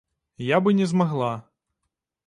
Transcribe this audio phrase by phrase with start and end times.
[0.55, 1.31] Я бы не змагла.